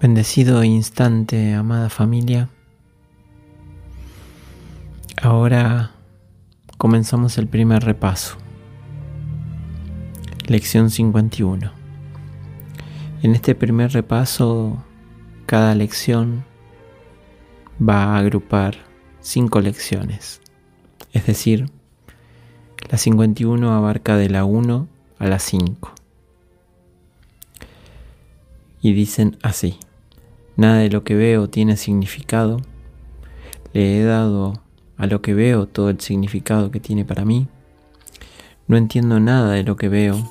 Bendecido 0.00 0.64
instante, 0.64 1.52
amada 1.52 1.90
familia. 1.90 2.48
Ahora 5.20 5.90
comenzamos 6.78 7.36
el 7.36 7.46
primer 7.48 7.84
repaso. 7.84 8.38
Lección 10.46 10.88
51. 10.88 11.70
En 13.22 13.34
este 13.34 13.54
primer 13.54 13.92
repaso, 13.92 14.82
cada 15.44 15.74
lección 15.74 16.46
va 17.78 18.04
a 18.04 18.18
agrupar 18.20 18.76
cinco 19.20 19.60
lecciones. 19.60 20.40
Es 21.12 21.26
decir, 21.26 21.70
la 22.90 22.96
51 22.96 23.70
abarca 23.70 24.16
de 24.16 24.30
la 24.30 24.46
1 24.46 24.88
a 25.18 25.26
la 25.26 25.38
5. 25.38 25.92
Y 28.80 28.94
dicen 28.94 29.36
así. 29.42 29.78
Nada 30.60 30.80
de 30.80 30.90
lo 30.90 31.04
que 31.04 31.14
veo 31.14 31.48
tiene 31.48 31.78
significado. 31.78 32.60
Le 33.72 33.98
he 33.98 34.04
dado 34.04 34.62
a 34.98 35.06
lo 35.06 35.22
que 35.22 35.32
veo 35.32 35.64
todo 35.64 35.88
el 35.88 35.98
significado 36.00 36.70
que 36.70 36.80
tiene 36.80 37.06
para 37.06 37.24
mí. 37.24 37.48
No 38.66 38.76
entiendo 38.76 39.20
nada 39.20 39.52
de 39.52 39.62
lo 39.62 39.76
que 39.76 39.88
veo. 39.88 40.22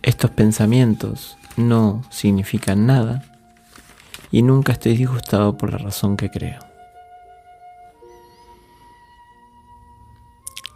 Estos 0.00 0.30
pensamientos 0.30 1.36
no 1.58 2.02
significan 2.08 2.86
nada 2.86 3.24
y 4.30 4.40
nunca 4.40 4.72
estoy 4.72 4.96
disgustado 4.96 5.58
por 5.58 5.70
la 5.72 5.76
razón 5.76 6.16
que 6.16 6.30
creo. 6.30 6.60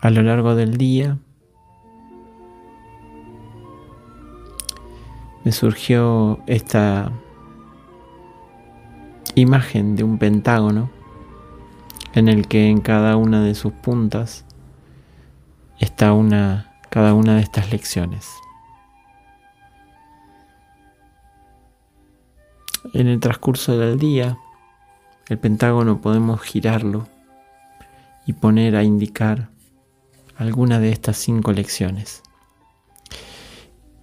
A 0.03 0.11
lo 0.11 0.21
largo 0.21 0.55
del 0.55 0.77
día 0.77 1.17
surgió 5.53 6.41
esta 6.47 7.13
imagen 9.35 9.97
de 9.97 10.05
un 10.05 10.19
pentágono 10.19 10.91
en 12.15 12.29
el 12.29 12.49
que 12.49 12.69
en 12.69 12.81
cada 12.81 13.17
una 13.17 13.43
de 13.43 13.55
sus 13.55 13.73
puntas 13.73 14.45
está 15.79 16.13
una 16.13 16.73
cada 16.91 17.15
una 17.15 17.37
de 17.37 17.41
estas 17.41 17.73
lecciones. 17.73 18.29
En 22.93 23.07
el 23.07 23.19
transcurso 23.19 23.79
del 23.79 23.99
día, 23.99 24.37
el 25.31 25.39
pentágono 25.39 26.03
podemos 26.03 26.43
girarlo 26.43 27.09
y 28.27 28.35
poner 28.35 28.77
a 28.77 28.85
indicar 28.85 29.49
alguna 30.37 30.81
de 30.81 30.93
estas 30.93 31.17
cinco 31.17 31.53
lecciones 31.53 32.23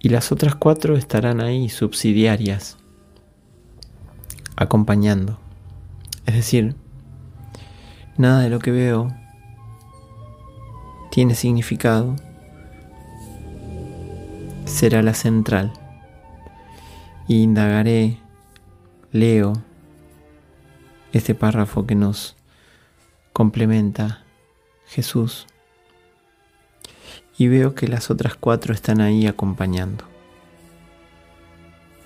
y 0.00 0.08
las 0.08 0.32
otras 0.32 0.54
cuatro 0.54 0.96
estarán 0.96 1.40
ahí 1.40 1.68
subsidiarias, 1.68 2.78
acompañando. 4.56 5.38
Es 6.26 6.34
decir, 6.34 6.74
nada 8.16 8.40
de 8.40 8.48
lo 8.48 8.58
que 8.58 8.70
veo 8.70 9.14
tiene 11.10 11.34
significado, 11.34 12.16
será 14.64 15.02
la 15.02 15.14
central. 15.14 15.72
Y 17.28 17.42
indagaré, 17.42 18.18
leo 19.12 19.52
este 21.12 21.34
párrafo 21.34 21.86
que 21.86 21.94
nos 21.94 22.36
complementa 23.32 24.22
Jesús 24.86 25.46
y 27.40 27.48
veo 27.48 27.74
que 27.74 27.88
las 27.88 28.10
otras 28.10 28.34
cuatro 28.34 28.74
están 28.74 29.00
ahí 29.00 29.26
acompañando. 29.26 30.04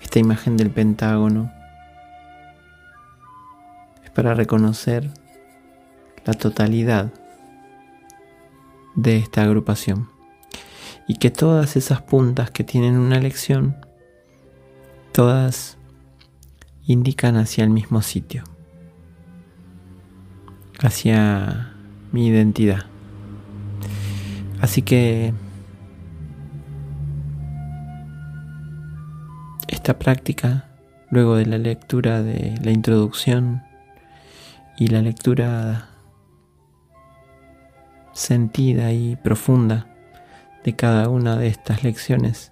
Esta 0.00 0.20
imagen 0.20 0.56
del 0.56 0.70
pentágono 0.70 1.50
es 4.04 4.10
para 4.10 4.34
reconocer 4.34 5.10
la 6.24 6.34
totalidad 6.34 7.12
de 8.94 9.16
esta 9.16 9.42
agrupación 9.42 10.08
y 11.08 11.16
que 11.16 11.32
todas 11.32 11.74
esas 11.74 12.00
puntas 12.00 12.52
que 12.52 12.62
tienen 12.62 12.96
una 12.96 13.18
lección, 13.18 13.74
todas 15.10 15.78
indican 16.86 17.34
hacia 17.34 17.64
el 17.64 17.70
mismo 17.70 18.02
sitio, 18.02 18.44
hacia 20.78 21.74
mi 22.12 22.28
identidad. 22.28 22.93
Así 24.64 24.80
que 24.80 25.34
esta 29.68 29.98
práctica, 29.98 30.70
luego 31.10 31.36
de 31.36 31.44
la 31.44 31.58
lectura 31.58 32.22
de 32.22 32.58
la 32.64 32.70
introducción 32.70 33.62
y 34.78 34.86
la 34.86 35.02
lectura 35.02 35.90
sentida 38.14 38.90
y 38.92 39.16
profunda 39.16 39.86
de 40.64 40.74
cada 40.74 41.10
una 41.10 41.36
de 41.36 41.48
estas 41.48 41.84
lecciones, 41.84 42.50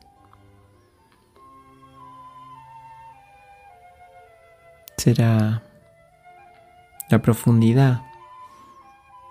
será 4.99 5.63
la 7.09 7.23
profundidad. 7.23 8.03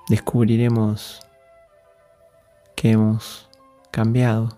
Descubriremos 0.10 1.22
que 2.82 2.90
hemos 2.90 3.48
cambiado 3.92 4.58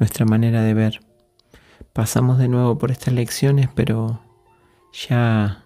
nuestra 0.00 0.26
manera 0.26 0.62
de 0.62 0.74
ver. 0.74 1.00
Pasamos 1.92 2.38
de 2.38 2.48
nuevo 2.48 2.76
por 2.76 2.90
estas 2.90 3.14
lecciones, 3.14 3.68
pero 3.72 4.20
ya 4.92 5.62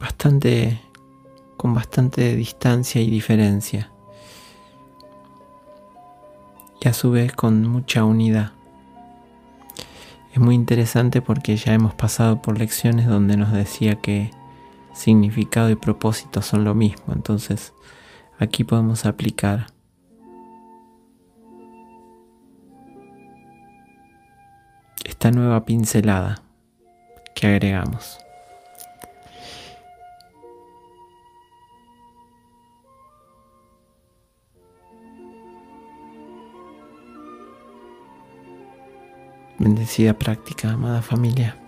bastante 0.00 0.80
con 1.56 1.72
bastante 1.72 2.34
distancia 2.34 3.00
y 3.00 3.08
diferencia. 3.08 3.92
Y 6.80 6.88
a 6.88 6.92
su 6.92 7.12
vez 7.12 7.32
con 7.32 7.64
mucha 7.68 8.04
unidad. 8.04 8.54
Es 10.32 10.40
muy 10.40 10.56
interesante 10.56 11.22
porque 11.22 11.56
ya 11.56 11.74
hemos 11.74 11.94
pasado 11.94 12.42
por 12.42 12.58
lecciones 12.58 13.06
donde 13.06 13.36
nos 13.36 13.52
decía 13.52 13.94
que 14.00 14.32
significado 14.94 15.70
y 15.70 15.76
propósito 15.76 16.40
son 16.40 16.64
lo 16.64 16.74
mismo. 16.74 17.12
Entonces 17.12 17.74
aquí 18.38 18.64
podemos 18.64 19.04
aplicar 19.04 19.66
esta 25.04 25.30
nueva 25.30 25.64
pincelada 25.64 26.42
que 27.34 27.46
agregamos. 27.46 28.18
Bendecida 39.58 40.12
práctica, 40.14 40.72
amada 40.72 41.00
familia. 41.00 41.63